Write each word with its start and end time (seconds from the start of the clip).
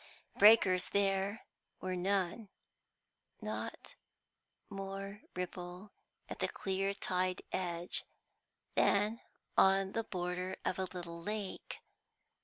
Breakers 0.39 0.89
there 0.93 1.45
were 1.79 1.95
none, 1.95 2.49
not 3.39 3.93
more 4.67 5.21
ripple 5.35 5.91
at 6.27 6.39
the 6.39 6.47
clear 6.47 6.95
tide 6.95 7.43
edge 7.51 8.01
than 8.73 9.19
on 9.55 9.91
the 9.91 10.03
border 10.03 10.55
of 10.65 10.79
a 10.79 10.85
little 10.91 11.21
lake. 11.21 11.81